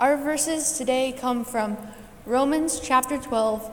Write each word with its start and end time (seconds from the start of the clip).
Our 0.00 0.16
verses 0.16 0.78
today 0.78 1.12
come 1.12 1.44
from 1.44 1.76
Romans 2.24 2.80
chapter 2.80 3.18
12, 3.18 3.70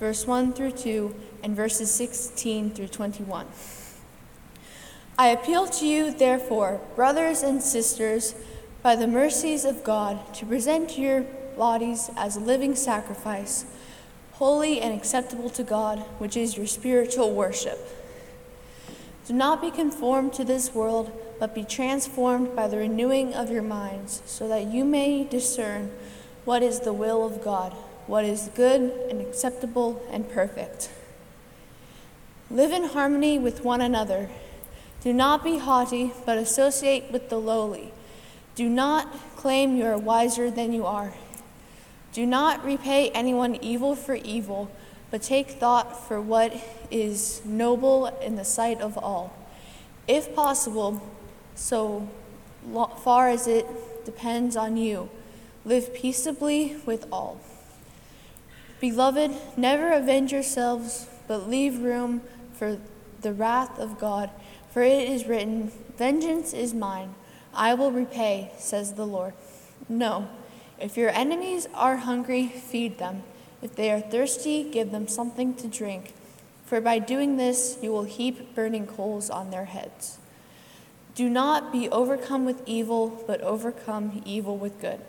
verse 0.00 0.26
1 0.26 0.54
through 0.54 0.70
2, 0.70 1.14
and 1.42 1.54
verses 1.54 1.90
16 1.90 2.70
through 2.70 2.88
21. 2.88 3.46
I 5.18 5.28
appeal 5.28 5.66
to 5.66 5.86
you, 5.86 6.10
therefore, 6.12 6.80
brothers 6.94 7.42
and 7.42 7.62
sisters, 7.62 8.34
by 8.82 8.96
the 8.96 9.06
mercies 9.06 9.66
of 9.66 9.84
God, 9.84 10.32
to 10.36 10.46
present 10.46 10.96
your 10.96 11.26
bodies 11.58 12.08
as 12.16 12.36
a 12.36 12.40
living 12.40 12.74
sacrifice, 12.74 13.66
holy 14.32 14.80
and 14.80 14.94
acceptable 14.94 15.50
to 15.50 15.62
God, 15.62 15.98
which 16.16 16.38
is 16.38 16.56
your 16.56 16.66
spiritual 16.66 17.34
worship. 17.34 17.78
Do 19.26 19.34
not 19.34 19.60
be 19.60 19.70
conformed 19.70 20.32
to 20.32 20.44
this 20.44 20.74
world, 20.74 21.12
but 21.38 21.54
be 21.54 21.64
transformed 21.64 22.54
by 22.56 22.68
the 22.68 22.76
renewing 22.76 23.34
of 23.34 23.50
your 23.50 23.62
minds, 23.62 24.22
so 24.26 24.48
that 24.48 24.66
you 24.66 24.84
may 24.84 25.24
discern 25.24 25.90
what 26.44 26.62
is 26.62 26.80
the 26.80 26.92
will 26.92 27.24
of 27.24 27.42
God, 27.42 27.72
what 28.06 28.24
is 28.24 28.50
good 28.54 28.92
and 29.10 29.20
acceptable 29.20 30.02
and 30.10 30.30
perfect. 30.30 30.90
Live 32.50 32.70
in 32.70 32.84
harmony 32.84 33.38
with 33.38 33.64
one 33.64 33.80
another. 33.80 34.28
Do 35.02 35.12
not 35.12 35.42
be 35.42 35.58
haughty, 35.58 36.12
but 36.24 36.38
associate 36.38 37.10
with 37.10 37.28
the 37.28 37.38
lowly. 37.38 37.92
Do 38.54 38.68
not 38.68 39.12
claim 39.36 39.76
you 39.76 39.84
are 39.84 39.98
wiser 39.98 40.50
than 40.50 40.72
you 40.72 40.86
are. 40.86 41.12
Do 42.12 42.24
not 42.24 42.64
repay 42.64 43.10
anyone 43.10 43.56
evil 43.56 43.94
for 43.94 44.14
evil, 44.14 44.70
but 45.10 45.22
take 45.22 45.50
thought 45.50 46.08
for 46.08 46.20
what 46.20 46.54
is 46.90 47.42
noble 47.44 48.06
in 48.06 48.36
the 48.36 48.44
sight 48.44 48.80
of 48.80 48.96
all. 48.96 49.36
If 50.08 50.34
possible, 50.34 51.02
so 51.56 52.08
far 53.02 53.28
as 53.28 53.48
it 53.48 53.66
depends 54.04 54.56
on 54.56 54.76
you, 54.76 55.10
live 55.64 55.92
peaceably 55.92 56.76
with 56.86 57.06
all. 57.10 57.40
Beloved, 58.80 59.32
never 59.56 59.90
avenge 59.90 60.32
yourselves, 60.32 61.08
but 61.26 61.48
leave 61.48 61.80
room 61.80 62.20
for 62.52 62.78
the 63.22 63.32
wrath 63.32 63.78
of 63.78 63.98
God, 63.98 64.30
for 64.70 64.82
it 64.82 65.08
is 65.08 65.26
written, 65.26 65.72
Vengeance 65.96 66.52
is 66.52 66.72
mine, 66.72 67.14
I 67.54 67.74
will 67.74 67.90
repay, 67.90 68.52
says 68.58 68.92
the 68.92 69.06
Lord. 69.06 69.32
No. 69.88 70.28
If 70.78 70.96
your 70.96 71.08
enemies 71.08 71.66
are 71.74 71.96
hungry, 71.96 72.48
feed 72.48 72.98
them. 72.98 73.22
If 73.62 73.74
they 73.74 73.90
are 73.90 74.00
thirsty, 74.00 74.62
give 74.62 74.92
them 74.92 75.08
something 75.08 75.54
to 75.54 75.66
drink, 75.66 76.12
for 76.66 76.82
by 76.82 76.98
doing 76.98 77.38
this 77.38 77.78
you 77.82 77.90
will 77.90 78.04
heap 78.04 78.54
burning 78.54 78.86
coals 78.86 79.30
on 79.30 79.50
their 79.50 79.64
heads. 79.64 80.18
Do 81.16 81.30
not 81.30 81.72
be 81.72 81.88
overcome 81.88 82.44
with 82.44 82.62
evil, 82.66 83.24
but 83.26 83.40
overcome 83.40 84.20
evil 84.26 84.58
with 84.58 84.78
good. 84.82 85.00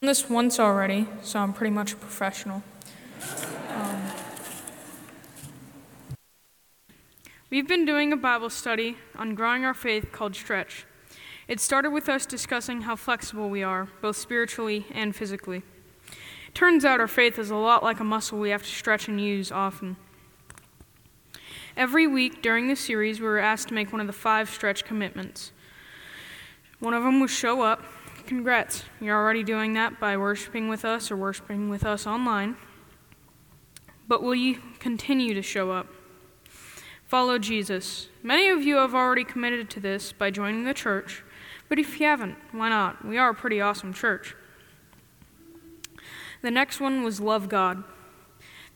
Done 0.00 0.06
this 0.06 0.30
once 0.30 0.60
already, 0.60 1.08
so 1.20 1.40
I'm 1.40 1.52
pretty 1.52 1.74
much 1.74 1.92
a 1.92 1.96
professional. 1.96 2.62
Um, 3.74 4.00
we've 7.50 7.66
been 7.66 7.84
doing 7.84 8.12
a 8.12 8.16
Bible 8.16 8.48
study 8.48 8.96
on 9.16 9.34
growing 9.34 9.64
our 9.64 9.74
faith 9.74 10.12
called 10.12 10.36
Stretch. 10.36 10.86
It 11.48 11.58
started 11.58 11.90
with 11.90 12.08
us 12.08 12.24
discussing 12.24 12.82
how 12.82 12.94
flexible 12.94 13.50
we 13.50 13.64
are, 13.64 13.88
both 14.00 14.18
spiritually 14.18 14.86
and 14.92 15.16
physically. 15.16 15.62
Turns 16.54 16.84
out 16.84 17.00
our 17.00 17.08
faith 17.08 17.40
is 17.40 17.50
a 17.50 17.56
lot 17.56 17.82
like 17.82 17.98
a 17.98 18.04
muscle 18.04 18.38
we 18.38 18.50
have 18.50 18.62
to 18.62 18.68
stretch 18.68 19.08
and 19.08 19.20
use 19.20 19.50
often. 19.50 19.96
Every 21.80 22.06
week 22.06 22.42
during 22.42 22.68
the 22.68 22.76
series, 22.76 23.20
we 23.20 23.26
were 23.26 23.38
asked 23.38 23.68
to 23.68 23.74
make 23.74 23.90
one 23.90 24.02
of 24.02 24.06
the 24.06 24.12
five 24.12 24.50
stretch 24.50 24.84
commitments. 24.84 25.52
One 26.78 26.92
of 26.92 27.02
them 27.02 27.20
was 27.20 27.30
show 27.30 27.62
up. 27.62 27.82
Congrats, 28.26 28.84
you're 29.00 29.16
already 29.16 29.42
doing 29.42 29.72
that 29.72 29.98
by 29.98 30.18
worshiping 30.18 30.68
with 30.68 30.84
us 30.84 31.10
or 31.10 31.16
worshiping 31.16 31.70
with 31.70 31.86
us 31.86 32.06
online. 32.06 32.58
But 34.06 34.22
will 34.22 34.34
you 34.34 34.58
continue 34.78 35.32
to 35.32 35.40
show 35.40 35.70
up? 35.70 35.86
Follow 37.06 37.38
Jesus. 37.38 38.08
Many 38.22 38.48
of 38.48 38.62
you 38.62 38.76
have 38.76 38.94
already 38.94 39.24
committed 39.24 39.70
to 39.70 39.80
this 39.80 40.12
by 40.12 40.30
joining 40.30 40.64
the 40.64 40.74
church 40.74 41.24
but 41.70 41.78
if 41.78 42.00
you 42.00 42.06
haven't, 42.06 42.36
why 42.50 42.68
not? 42.68 43.04
We 43.04 43.16
are 43.16 43.30
a 43.30 43.34
pretty 43.34 43.60
awesome 43.60 43.94
church. 43.94 44.34
The 46.42 46.50
next 46.50 46.80
one 46.80 47.04
was 47.04 47.20
love 47.20 47.48
God. 47.48 47.84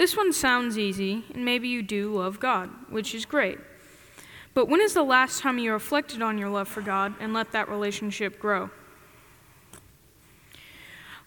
This 0.00 0.16
one 0.16 0.32
sounds 0.32 0.78
easy, 0.78 1.24
and 1.34 1.44
maybe 1.44 1.68
you 1.68 1.82
do 1.82 2.10
love 2.14 2.40
God, 2.40 2.70
which 2.88 3.14
is 3.14 3.26
great. 3.26 3.58
But 4.54 4.66
when 4.66 4.80
is 4.80 4.94
the 4.94 5.02
last 5.02 5.42
time 5.42 5.58
you 5.58 5.74
reflected 5.74 6.22
on 6.22 6.38
your 6.38 6.48
love 6.48 6.68
for 6.68 6.80
God 6.80 7.12
and 7.20 7.34
let 7.34 7.52
that 7.52 7.68
relationship 7.68 8.38
grow? 8.40 8.70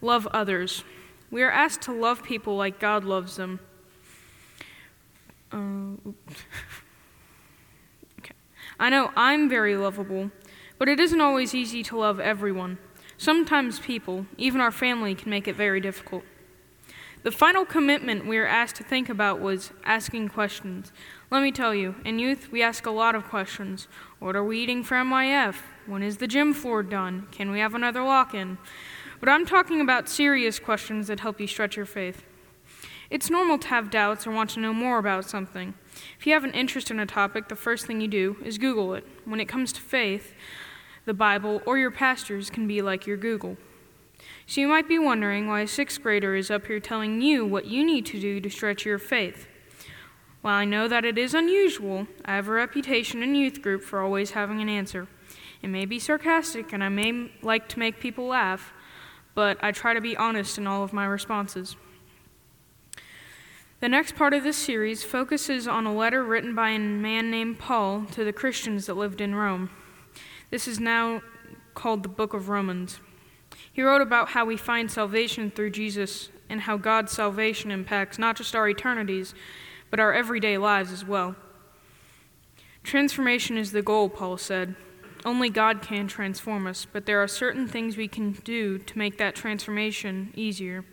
Love 0.01 0.25
others. 0.33 0.83
We 1.29 1.43
are 1.43 1.51
asked 1.51 1.83
to 1.83 1.93
love 1.93 2.23
people 2.23 2.57
like 2.57 2.79
God 2.79 3.03
loves 3.03 3.35
them. 3.35 3.59
Uh, 5.51 6.09
okay. 8.21 8.33
I 8.79 8.89
know 8.89 9.11
I'm 9.15 9.49
very 9.49 9.77
lovable, 9.77 10.31
but 10.79 10.89
it 10.89 10.99
isn't 10.99 11.21
always 11.21 11.53
easy 11.53 11.83
to 11.83 11.97
love 11.99 12.19
everyone. 12.19 12.79
Sometimes 13.19 13.79
people, 13.79 14.25
even 14.39 14.59
our 14.59 14.71
family, 14.71 15.13
can 15.13 15.29
make 15.29 15.47
it 15.47 15.55
very 15.55 15.79
difficult. 15.79 16.23
The 17.23 17.31
final 17.31 17.63
commitment 17.63 18.27
we 18.27 18.37
were 18.37 18.45
asked 18.45 18.75
to 18.75 18.83
think 18.83 19.07
about 19.07 19.39
was 19.39 19.71
asking 19.85 20.27
questions. 20.27 20.91
Let 21.31 21.41
me 21.41 21.53
tell 21.53 21.73
you, 21.73 21.95
in 22.03 22.19
youth, 22.19 22.51
we 22.51 22.61
ask 22.61 22.85
a 22.85 22.91
lot 22.91 23.15
of 23.15 23.23
questions. 23.29 23.87
What 24.19 24.35
are 24.35 24.43
we 24.43 24.59
eating 24.59 24.83
for 24.83 24.95
MIF? 24.95 25.55
When 25.85 26.03
is 26.03 26.17
the 26.17 26.27
gym 26.27 26.53
floor 26.53 26.83
done? 26.83 27.27
Can 27.31 27.49
we 27.49 27.59
have 27.59 27.75
another 27.75 28.03
lock 28.03 28.33
in? 28.33 28.57
But 29.21 29.29
I'm 29.29 29.45
talking 29.45 29.79
about 29.79 30.09
serious 30.09 30.59
questions 30.59 31.07
that 31.07 31.21
help 31.21 31.39
you 31.39 31.47
stretch 31.47 31.77
your 31.77 31.85
faith. 31.85 32.23
It's 33.09 33.29
normal 33.29 33.57
to 33.59 33.67
have 33.69 33.89
doubts 33.89 34.27
or 34.27 34.31
want 34.31 34.49
to 34.51 34.59
know 34.59 34.73
more 34.73 34.97
about 34.97 35.29
something. 35.29 35.75
If 36.19 36.27
you 36.27 36.33
have 36.33 36.43
an 36.43 36.51
interest 36.51 36.91
in 36.91 36.99
a 36.99 37.05
topic, 37.05 37.47
the 37.47 37.55
first 37.55 37.85
thing 37.85 38.01
you 38.01 38.09
do 38.09 38.35
is 38.43 38.57
Google 38.57 38.93
it. 38.95 39.07
When 39.23 39.39
it 39.39 39.47
comes 39.47 39.71
to 39.73 39.79
faith, 39.79 40.33
the 41.05 41.13
Bible, 41.13 41.61
or 41.65 41.77
your 41.77 41.91
pastors 41.91 42.49
can 42.49 42.67
be 42.67 42.81
like 42.81 43.07
your 43.07 43.15
Google. 43.15 43.55
So 44.45 44.61
you 44.61 44.67
might 44.67 44.87
be 44.87 44.99
wondering 44.99 45.47
why 45.47 45.61
a 45.61 45.67
sixth 45.67 46.01
grader 46.01 46.35
is 46.35 46.51
up 46.51 46.67
here 46.67 46.79
telling 46.79 47.21
you 47.21 47.45
what 47.45 47.65
you 47.65 47.85
need 47.85 48.05
to 48.07 48.19
do 48.19 48.39
to 48.41 48.49
stretch 48.49 48.85
your 48.85 48.99
faith. 48.99 49.47
While 50.41 50.55
I 50.55 50.65
know 50.65 50.87
that 50.89 51.05
it 51.05 51.17
is 51.17 51.33
unusual, 51.33 52.07
I 52.25 52.35
have 52.35 52.49
a 52.49 52.51
reputation 52.51 53.23
in 53.23 53.33
youth 53.33 53.61
group 53.61 53.81
for 53.81 54.01
always 54.01 54.31
having 54.31 54.61
an 54.61 54.67
answer. 54.67 55.07
It 55.61 55.69
may 55.69 55.85
be 55.85 55.99
sarcastic 55.99 56.73
and 56.73 56.83
I 56.83 56.89
may 56.89 57.31
like 57.41 57.69
to 57.69 57.79
make 57.79 58.01
people 58.01 58.27
laugh, 58.27 58.73
but 59.33 59.57
I 59.63 59.71
try 59.71 59.93
to 59.93 60.01
be 60.01 60.17
honest 60.17 60.57
in 60.57 60.67
all 60.67 60.83
of 60.83 60.91
my 60.91 61.05
responses. 61.05 61.77
The 63.79 63.89
next 63.89 64.15
part 64.15 64.33
of 64.33 64.43
this 64.43 64.57
series 64.57 65.03
focuses 65.03 65.67
on 65.67 65.85
a 65.85 65.93
letter 65.93 66.23
written 66.23 66.53
by 66.53 66.69
a 66.69 66.79
man 66.79 67.31
named 67.31 67.59
Paul 67.59 68.05
to 68.11 68.23
the 68.23 68.33
Christians 68.33 68.85
that 68.85 68.95
lived 68.95 69.21
in 69.21 69.35
Rome. 69.35 69.69
This 70.49 70.67
is 70.67 70.79
now 70.79 71.21
called 71.73 72.03
the 72.03 72.09
Book 72.09 72.33
of 72.33 72.49
Romans. 72.49 72.99
He 73.71 73.81
wrote 73.81 74.01
about 74.01 74.29
how 74.29 74.45
we 74.45 74.57
find 74.57 74.89
salvation 74.89 75.51
through 75.51 75.71
Jesus 75.71 76.29
and 76.49 76.61
how 76.61 76.77
God's 76.77 77.11
salvation 77.11 77.71
impacts 77.71 78.19
not 78.19 78.37
just 78.37 78.55
our 78.55 78.67
eternities, 78.69 79.33
but 79.89 79.99
our 79.99 80.13
everyday 80.13 80.57
lives 80.57 80.91
as 80.91 81.05
well. 81.05 81.35
Transformation 82.83 83.57
is 83.57 83.71
the 83.71 83.81
goal, 83.81 84.09
Paul 84.09 84.37
said. 84.37 84.75
Only 85.25 85.49
God 85.49 85.81
can 85.81 86.07
transform 86.07 86.67
us, 86.67 86.85
but 86.91 87.05
there 87.05 87.21
are 87.23 87.27
certain 87.27 87.67
things 87.67 87.95
we 87.95 88.07
can 88.07 88.33
do 88.43 88.77
to 88.77 88.97
make 88.97 89.17
that 89.17 89.35
transformation 89.35 90.33
easier. 90.35 90.83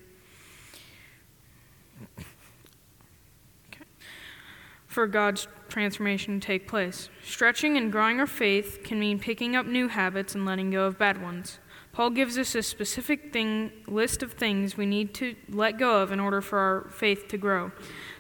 for 4.91 5.07
God's 5.07 5.47
transformation 5.69 6.41
to 6.41 6.47
take 6.47 6.67
place. 6.67 7.09
Stretching 7.23 7.77
and 7.77 7.93
growing 7.93 8.19
our 8.19 8.27
faith 8.27 8.81
can 8.83 8.99
mean 8.99 9.21
picking 9.21 9.55
up 9.55 9.65
new 9.65 9.87
habits 9.87 10.35
and 10.35 10.45
letting 10.45 10.71
go 10.71 10.85
of 10.85 10.99
bad 10.99 11.23
ones. 11.23 11.61
Paul 11.93 12.11
gives 12.11 12.39
us 12.39 12.55
a 12.55 12.63
specific 12.63 13.33
thing, 13.33 13.73
list 13.89 14.23
of 14.23 14.33
things 14.33 14.77
we 14.77 14.87
need 14.87 15.13
to 15.15 15.35
let 15.49 15.79
go 15.79 16.03
of 16.03 16.13
in 16.13 16.21
order 16.21 16.41
for 16.41 16.59
our 16.59 16.89
faith 16.91 17.27
to 17.29 17.37
grow, 17.37 17.73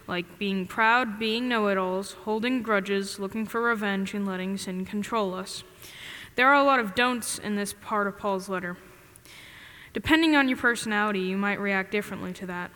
like 0.08 0.38
being 0.38 0.66
proud, 0.66 1.18
being 1.18 1.48
know 1.48 1.68
it 1.68 1.78
alls, 1.78 2.12
holding 2.24 2.62
grudges, 2.62 3.20
looking 3.20 3.46
for 3.46 3.62
revenge, 3.62 4.12
and 4.12 4.26
letting 4.26 4.56
sin 4.56 4.84
control 4.84 5.34
us. 5.34 5.62
There 6.34 6.48
are 6.48 6.60
a 6.60 6.64
lot 6.64 6.80
of 6.80 6.94
don'ts 6.94 7.38
in 7.38 7.54
this 7.54 7.72
part 7.72 8.06
of 8.06 8.18
Paul's 8.18 8.48
letter. 8.48 8.76
Depending 9.92 10.34
on 10.34 10.48
your 10.48 10.58
personality, 10.58 11.20
you 11.20 11.36
might 11.36 11.60
react 11.60 11.92
differently 11.92 12.32
to 12.34 12.46
that. 12.46 12.70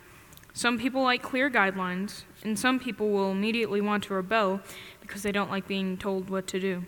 Some 0.53 0.79
people 0.79 1.03
like 1.03 1.21
clear 1.21 1.49
guidelines, 1.49 2.23
and 2.41 2.57
some 2.57 2.79
people 2.79 3.09
will 3.09 3.31
immediately 3.31 3.81
want 3.81 4.05
to 4.05 4.13
rebel 4.13 4.61
because 5.01 5.23
they 5.23 5.33
don't 5.33 5.51
like 5.51 5.67
being 5.67 5.97
told 5.97 6.29
what 6.29 6.47
to 6.47 6.59
do. 6.59 6.85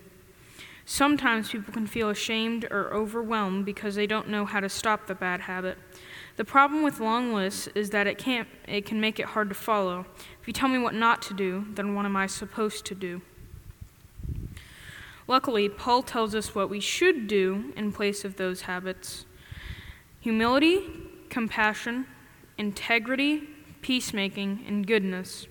Sometimes 0.90 1.50
people 1.50 1.70
can 1.70 1.86
feel 1.86 2.08
ashamed 2.08 2.64
or 2.70 2.90
overwhelmed 2.94 3.66
because 3.66 3.94
they 3.94 4.06
don't 4.06 4.26
know 4.26 4.46
how 4.46 4.58
to 4.58 4.70
stop 4.70 5.06
the 5.06 5.14
bad 5.14 5.42
habit. 5.42 5.76
The 6.36 6.46
problem 6.46 6.82
with 6.82 6.98
long 6.98 7.34
lists 7.34 7.68
is 7.74 7.90
that 7.90 8.06
it 8.06 8.16
can't 8.16 8.48
it 8.66 8.86
can 8.86 8.98
make 8.98 9.20
it 9.20 9.26
hard 9.26 9.50
to 9.50 9.54
follow. 9.54 10.06
If 10.40 10.46
you 10.46 10.54
tell 10.54 10.70
me 10.70 10.78
what 10.78 10.94
not 10.94 11.20
to 11.22 11.34
do, 11.34 11.66
then 11.74 11.94
what 11.94 12.06
am 12.06 12.16
I 12.16 12.26
supposed 12.26 12.86
to 12.86 12.94
do? 12.94 13.20
Luckily, 15.26 15.68
Paul 15.68 16.02
tells 16.02 16.34
us 16.34 16.54
what 16.54 16.70
we 16.70 16.80
should 16.80 17.26
do 17.26 17.70
in 17.76 17.92
place 17.92 18.24
of 18.24 18.36
those 18.36 18.62
habits 18.62 19.26
humility, 20.20 20.80
compassion, 21.28 22.06
integrity, 22.56 23.42
peacemaking, 23.82 24.64
and 24.66 24.86
goodness. 24.86 25.48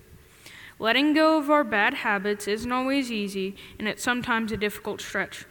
Letting 0.78 1.12
go 1.12 1.38
of 1.38 1.50
our 1.50 1.64
bad 1.64 1.94
habits 1.94 2.46
isn't 2.46 2.70
always 2.70 3.10
easy, 3.10 3.56
and 3.78 3.88
it's 3.88 4.02
sometimes 4.02 4.52
a 4.52 4.56
difficult 4.56 5.00
stretch. 5.00 5.44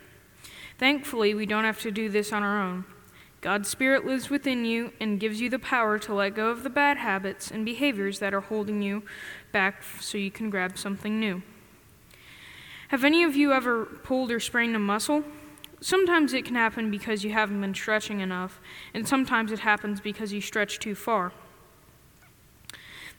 Thankfully, 0.78 1.34
we 1.34 1.46
don't 1.46 1.66
have 1.66 1.82
to 1.82 1.92
do 1.92 2.08
this 2.08 2.32
on 2.32 2.44
our 2.44 2.62
own. 2.62 2.86
God's 3.42 3.70
Spirit 3.70 4.06
lives 4.06 4.30
within 4.30 4.66
you 4.66 4.94
and 5.00 5.20
gives 5.20 5.42
you 5.42 5.50
the 5.50 5.60
power 5.60 6.00
to 6.00 6.14
let 6.14 6.36
go 6.36 6.50
of 6.50 6.64
the 6.64 6.70
bad 6.70 6.98
habits 6.98 7.52
and 7.52 7.66
behaviors 7.66 8.20
that 8.20 8.34
are 8.34 8.42
holding 8.42 8.82
you 8.82 9.04
back 9.52 9.84
so 10.00 10.18
you 10.18 10.32
can 10.32 10.50
grab 10.50 10.78
something 10.78 11.20
new. 11.20 11.44
Have 12.88 13.04
any 13.04 13.24
of 13.24 13.36
you 13.36 13.52
ever 13.52 13.86
pulled 13.86 14.32
or 14.32 14.40
sprained 14.40 14.76
a 14.76 14.80
muscle? 14.80 15.24
Sometimes 15.82 16.34
it 16.34 16.46
can 16.46 16.56
happen 16.56 16.90
because 16.90 17.24
you 17.24 17.32
haven't 17.32 17.62
been 17.62 17.76
stretching 17.76 18.22
enough, 18.22 18.60
and 18.94 19.08
sometimes 19.08 19.52
it 19.52 19.60
happens 19.60 20.00
because 20.00 20.34
you 20.34 20.42
stretch 20.42 20.80
too 20.80 20.96
far. 20.96 21.34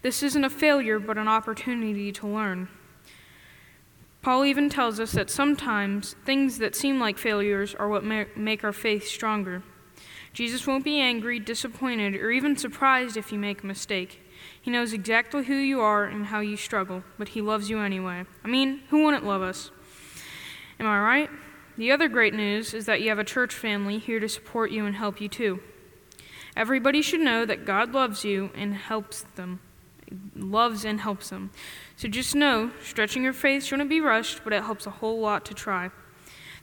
This 0.02 0.22
isn't 0.22 0.44
a 0.44 0.50
failure, 0.50 0.98
but 0.98 1.18
an 1.18 1.28
opportunity 1.28 2.12
to 2.12 2.26
learn. 2.26 2.68
Paul 4.22 4.44
even 4.44 4.68
tells 4.68 5.00
us 5.00 5.12
that 5.12 5.30
sometimes 5.30 6.14
things 6.24 6.58
that 6.58 6.74
seem 6.74 7.00
like 7.00 7.18
failures 7.18 7.74
are 7.74 7.88
what 7.88 8.04
make 8.04 8.64
our 8.64 8.72
faith 8.72 9.06
stronger. 9.06 9.62
Jesus 10.32 10.66
won't 10.66 10.84
be 10.84 11.00
angry, 11.00 11.38
disappointed, 11.38 12.14
or 12.14 12.30
even 12.30 12.56
surprised 12.56 13.16
if 13.16 13.32
you 13.32 13.38
make 13.38 13.62
a 13.62 13.66
mistake. 13.66 14.20
He 14.60 14.70
knows 14.70 14.92
exactly 14.92 15.44
who 15.44 15.54
you 15.54 15.80
are 15.80 16.04
and 16.04 16.26
how 16.26 16.40
you 16.40 16.56
struggle, 16.56 17.02
but 17.16 17.28
He 17.28 17.40
loves 17.40 17.70
you 17.70 17.80
anyway. 17.80 18.24
I 18.44 18.48
mean, 18.48 18.82
who 18.90 19.04
wouldn't 19.04 19.24
love 19.24 19.42
us? 19.42 19.70
Am 20.78 20.86
I 20.86 21.00
right? 21.00 21.30
The 21.76 21.90
other 21.90 22.08
great 22.08 22.34
news 22.34 22.74
is 22.74 22.86
that 22.86 23.00
you 23.00 23.08
have 23.08 23.18
a 23.18 23.24
church 23.24 23.54
family 23.54 23.98
here 23.98 24.20
to 24.20 24.28
support 24.28 24.70
you 24.70 24.84
and 24.84 24.96
help 24.96 25.20
you 25.20 25.28
too. 25.28 25.60
Everybody 26.56 27.02
should 27.02 27.20
know 27.20 27.46
that 27.46 27.64
God 27.64 27.92
loves 27.92 28.24
you 28.24 28.50
and 28.54 28.74
helps 28.74 29.22
them, 29.36 29.60
loves 30.34 30.84
and 30.84 31.00
helps 31.00 31.30
them. 31.30 31.50
So 31.96 32.08
just 32.08 32.34
know, 32.34 32.70
stretching 32.82 33.22
your 33.22 33.32
faith 33.32 33.64
shouldn't 33.64 33.90
be 33.90 34.00
rushed, 34.00 34.42
but 34.44 34.52
it 34.52 34.62
helps 34.62 34.86
a 34.86 34.90
whole 34.90 35.20
lot 35.20 35.44
to 35.46 35.54
try. 35.54 35.90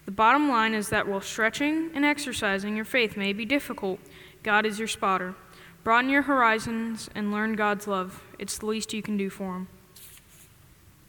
The 0.06 0.12
bottom 0.12 0.50
line 0.50 0.74
is 0.74 0.90
that 0.90 1.08
while 1.08 1.22
stretching 1.22 1.90
and 1.94 2.06
exercising 2.06 2.76
your 2.76 2.86
faith 2.86 3.18
may 3.18 3.34
be 3.34 3.46
difficult, 3.46 4.00
God 4.44 4.66
is 4.66 4.78
your 4.78 4.88
spotter. 4.88 5.36
Broaden 5.84 6.10
your 6.10 6.24
horizons 6.24 7.10
and 7.16 7.32
learn 7.32 7.56
God's 7.56 7.88
love. 7.88 8.24
It's 8.38 8.58
the 8.58 8.68
least 8.68 8.94
you 8.94 9.02
can 9.02 9.18
do 9.18 9.30
for 9.30 9.56
Him. 9.56 9.68